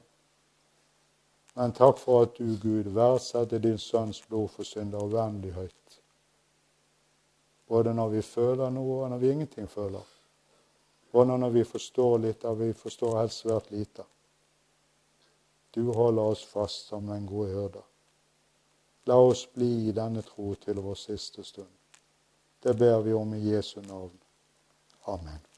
[1.57, 5.97] Men takk for at du, Gud, verdsetter din sønns blod for synder uendelig høyt.
[7.67, 10.05] Både når vi føler noe, og når vi ingenting føler.
[11.11, 14.05] Både når vi forstår litt, og vi forstår helt svært lite.
[15.71, 17.84] Du holder oss fast som en god hyrde.
[19.07, 21.71] La oss bli i denne tro til vår siste stund.
[22.63, 24.19] Det ber vi om i Jesu navn.
[25.09, 25.50] Amen.